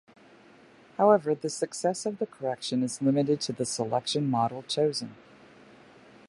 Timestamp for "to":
3.41-3.53